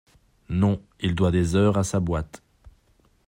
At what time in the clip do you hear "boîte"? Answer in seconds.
1.99-2.41